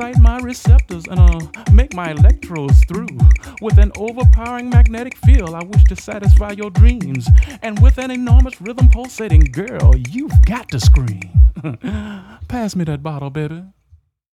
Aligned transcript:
excite 0.00 0.22
my 0.22 0.38
receptors 0.38 1.04
and 1.08 1.20
uh, 1.20 1.40
make 1.72 1.92
my 1.92 2.12
electrodes 2.12 2.82
through. 2.86 3.08
With 3.60 3.76
an 3.76 3.92
overpowering 3.98 4.70
magnetic 4.70 5.14
field, 5.18 5.54
I 5.54 5.62
wish 5.62 5.84
to 5.84 5.96
satisfy 5.96 6.52
your 6.52 6.70
dreams. 6.70 7.28
And 7.60 7.78
with 7.82 7.98
an 7.98 8.10
enormous 8.10 8.58
rhythm 8.62 8.88
pulsating, 8.88 9.40
girl, 9.52 9.94
you've 10.08 10.32
got 10.46 10.70
to 10.70 10.80
scream. 10.80 11.20
Pass 12.48 12.74
me 12.74 12.84
that 12.84 13.02
bottle, 13.02 13.28
baby. 13.28 13.62